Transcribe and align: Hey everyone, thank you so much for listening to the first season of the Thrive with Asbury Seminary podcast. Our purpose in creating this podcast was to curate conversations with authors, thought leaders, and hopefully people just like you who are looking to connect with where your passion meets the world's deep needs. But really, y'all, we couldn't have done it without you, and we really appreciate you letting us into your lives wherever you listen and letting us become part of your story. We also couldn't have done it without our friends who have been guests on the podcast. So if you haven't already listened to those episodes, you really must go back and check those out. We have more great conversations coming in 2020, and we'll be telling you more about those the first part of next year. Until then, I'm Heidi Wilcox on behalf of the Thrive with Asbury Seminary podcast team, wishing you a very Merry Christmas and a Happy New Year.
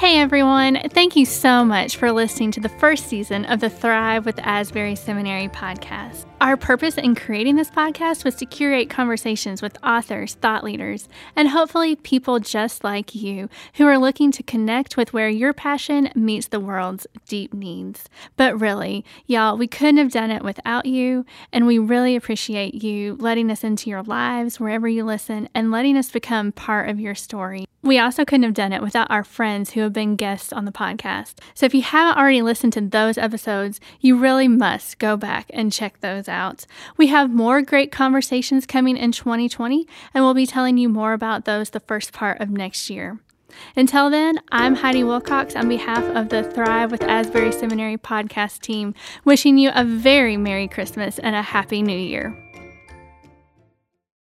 Hey 0.00 0.18
everyone, 0.18 0.80
thank 0.94 1.14
you 1.14 1.26
so 1.26 1.62
much 1.62 1.98
for 1.98 2.10
listening 2.10 2.52
to 2.52 2.60
the 2.60 2.70
first 2.70 3.06
season 3.06 3.44
of 3.44 3.60
the 3.60 3.68
Thrive 3.68 4.24
with 4.24 4.38
Asbury 4.38 4.94
Seminary 4.94 5.48
podcast. 5.48 6.24
Our 6.40 6.56
purpose 6.56 6.96
in 6.96 7.14
creating 7.14 7.56
this 7.56 7.70
podcast 7.70 8.24
was 8.24 8.34
to 8.36 8.46
curate 8.46 8.88
conversations 8.88 9.60
with 9.60 9.76
authors, 9.84 10.36
thought 10.36 10.64
leaders, 10.64 11.06
and 11.36 11.48
hopefully 11.48 11.96
people 11.96 12.38
just 12.38 12.82
like 12.82 13.14
you 13.14 13.50
who 13.74 13.86
are 13.86 13.98
looking 13.98 14.32
to 14.32 14.42
connect 14.42 14.96
with 14.96 15.12
where 15.12 15.28
your 15.28 15.52
passion 15.52 16.10
meets 16.14 16.48
the 16.48 16.60
world's 16.60 17.06
deep 17.28 17.52
needs. 17.52 18.08
But 18.38 18.58
really, 18.58 19.04
y'all, 19.26 19.58
we 19.58 19.66
couldn't 19.66 19.98
have 19.98 20.12
done 20.12 20.30
it 20.30 20.42
without 20.42 20.86
you, 20.86 21.26
and 21.52 21.66
we 21.66 21.78
really 21.78 22.16
appreciate 22.16 22.82
you 22.82 23.16
letting 23.16 23.50
us 23.50 23.62
into 23.62 23.90
your 23.90 24.02
lives 24.02 24.58
wherever 24.58 24.88
you 24.88 25.04
listen 25.04 25.50
and 25.54 25.70
letting 25.70 25.98
us 25.98 26.08
become 26.08 26.52
part 26.52 26.88
of 26.88 26.98
your 26.98 27.14
story. 27.14 27.66
We 27.82 27.98
also 27.98 28.26
couldn't 28.26 28.42
have 28.42 28.54
done 28.54 28.74
it 28.74 28.82
without 28.82 29.10
our 29.10 29.24
friends 29.24 29.70
who 29.70 29.80
have 29.80 29.92
been 29.92 30.16
guests 30.16 30.52
on 30.52 30.66
the 30.66 30.72
podcast. 30.72 31.36
So 31.54 31.64
if 31.64 31.74
you 31.74 31.80
haven't 31.80 32.18
already 32.18 32.42
listened 32.42 32.74
to 32.74 32.82
those 32.82 33.16
episodes, 33.16 33.80
you 34.00 34.18
really 34.18 34.48
must 34.48 34.98
go 34.98 35.16
back 35.16 35.46
and 35.50 35.72
check 35.72 36.00
those 36.00 36.28
out. 36.28 36.66
We 36.98 37.06
have 37.06 37.30
more 37.30 37.62
great 37.62 37.90
conversations 37.90 38.66
coming 38.66 38.98
in 38.98 39.12
2020, 39.12 39.88
and 40.12 40.22
we'll 40.22 40.34
be 40.34 40.46
telling 40.46 40.76
you 40.76 40.90
more 40.90 41.14
about 41.14 41.46
those 41.46 41.70
the 41.70 41.80
first 41.80 42.12
part 42.12 42.38
of 42.40 42.50
next 42.50 42.90
year. 42.90 43.18
Until 43.74 44.10
then, 44.10 44.40
I'm 44.52 44.76
Heidi 44.76 45.02
Wilcox 45.02 45.56
on 45.56 45.68
behalf 45.68 46.04
of 46.14 46.28
the 46.28 46.44
Thrive 46.44 46.90
with 46.90 47.02
Asbury 47.02 47.50
Seminary 47.50 47.96
podcast 47.96 48.60
team, 48.60 48.94
wishing 49.24 49.58
you 49.58 49.70
a 49.74 49.84
very 49.84 50.36
Merry 50.36 50.68
Christmas 50.68 51.18
and 51.18 51.34
a 51.34 51.42
Happy 51.42 51.82
New 51.82 51.98
Year. 51.98 52.49